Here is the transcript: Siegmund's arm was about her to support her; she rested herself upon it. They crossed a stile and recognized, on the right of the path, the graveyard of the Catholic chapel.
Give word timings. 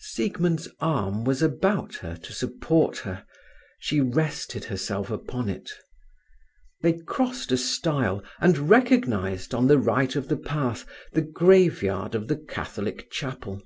Siegmund's 0.00 0.66
arm 0.80 1.22
was 1.22 1.40
about 1.40 1.94
her 1.94 2.16
to 2.16 2.32
support 2.32 2.98
her; 2.98 3.24
she 3.78 4.00
rested 4.00 4.64
herself 4.64 5.08
upon 5.08 5.48
it. 5.48 5.70
They 6.82 6.94
crossed 6.94 7.52
a 7.52 7.56
stile 7.56 8.20
and 8.40 8.68
recognized, 8.68 9.54
on 9.54 9.68
the 9.68 9.78
right 9.78 10.16
of 10.16 10.26
the 10.26 10.36
path, 10.36 10.84
the 11.12 11.22
graveyard 11.22 12.16
of 12.16 12.26
the 12.26 12.34
Catholic 12.36 13.08
chapel. 13.12 13.62